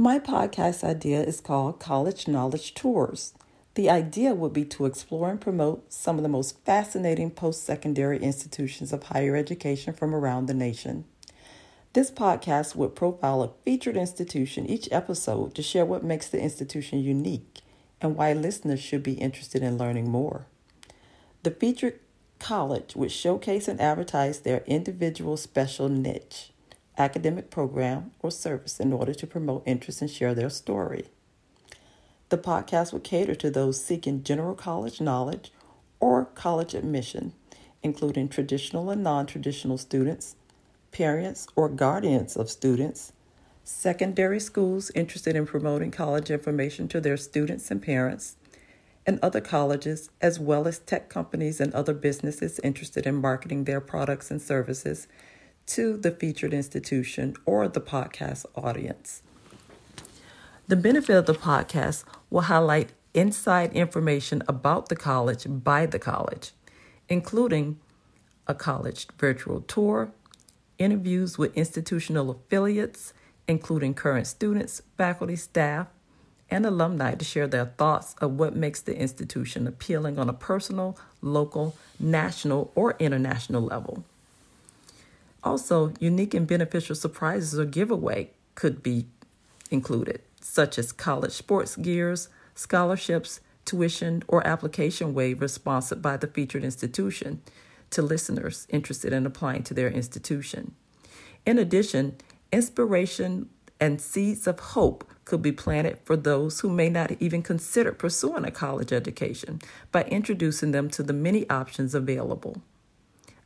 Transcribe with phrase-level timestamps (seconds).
[0.00, 3.34] My podcast idea is called College Knowledge Tours.
[3.74, 8.20] The idea would be to explore and promote some of the most fascinating post secondary
[8.20, 11.04] institutions of higher education from around the nation.
[11.94, 17.00] This podcast would profile a featured institution each episode to share what makes the institution
[17.00, 17.58] unique
[18.00, 20.46] and why listeners should be interested in learning more.
[21.42, 21.98] The featured
[22.38, 26.52] college would showcase and advertise their individual special niche,
[26.98, 31.06] academic program, or service in order to promote interest and share their story.
[32.28, 35.52] The podcast will cater to those seeking general college knowledge
[36.00, 37.32] or college admission,
[37.82, 40.36] including traditional and non traditional students,
[40.92, 43.12] parents or guardians of students,
[43.64, 48.36] secondary schools interested in promoting college information to their students and parents,
[49.06, 53.80] and other colleges, as well as tech companies and other businesses interested in marketing their
[53.80, 55.08] products and services
[55.68, 59.22] to the featured institution or the podcast audience.
[60.66, 66.52] The benefit of the podcast will highlight inside information about the college by the college,
[67.08, 67.78] including
[68.46, 70.10] a college virtual tour,
[70.78, 73.12] interviews with institutional affiliates,
[73.46, 75.88] including current students, faculty, staff,
[76.50, 80.98] and alumni to share their thoughts of what makes the institution appealing on a personal,
[81.20, 84.04] local, national, or international level.
[85.44, 89.06] Also, unique and beneficial surprises or giveaway could be
[89.70, 96.64] included, such as college sports gears, scholarships, tuition, or application waivers sponsored by the featured
[96.64, 97.40] institution
[97.90, 100.74] to listeners interested in applying to their institution.
[101.46, 102.16] In addition,
[102.52, 103.48] inspiration
[103.80, 108.44] and seeds of hope could be planted for those who may not even consider pursuing
[108.44, 109.60] a college education
[109.92, 112.60] by introducing them to the many options available.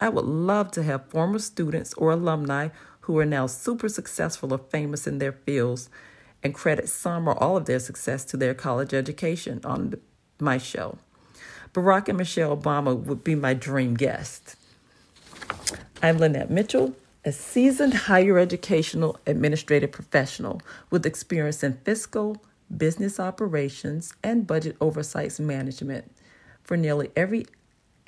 [0.00, 2.68] I would love to have former students or alumni
[3.00, 5.88] who are now super successful or famous in their fields
[6.42, 9.94] and credit some or all of their success to their college education on
[10.38, 10.98] my show.
[11.72, 14.56] Barack and Michelle Obama would be my dream guest.
[16.02, 22.42] I'm Lynette Mitchell, a seasoned higher educational administrative professional with experience in fiscal,
[22.74, 26.12] business operations, and budget oversight management
[26.62, 27.46] for nearly every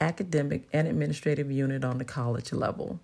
[0.00, 3.00] academic, and administrative unit on the college level.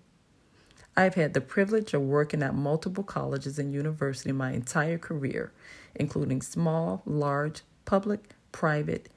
[0.97, 5.51] I've had the privilege of working at multiple colleges and universities my entire career,
[5.93, 9.09] including small, large, public, private,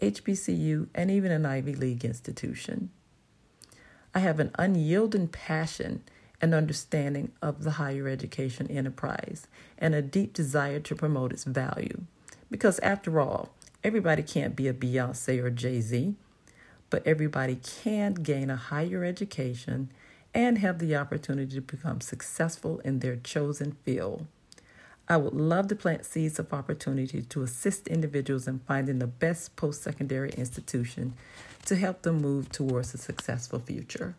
[0.00, 2.90] HBCU, and even an Ivy League institution.
[4.14, 6.04] I have an unyielding passion
[6.40, 12.02] and understanding of the higher education enterprise and a deep desire to promote its value.
[12.50, 16.14] Because after all, everybody can't be a Beyonce or Jay Z
[16.94, 19.90] but everybody can gain a higher education
[20.32, 24.24] and have the opportunity to become successful in their chosen field.
[25.08, 29.56] I would love to plant seeds of opportunity to assist individuals in finding the best
[29.56, 31.14] post secondary institution
[31.64, 34.14] to help them move towards a successful future.